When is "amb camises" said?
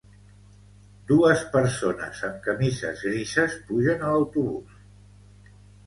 2.29-3.07